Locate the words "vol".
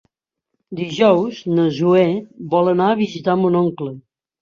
2.57-2.75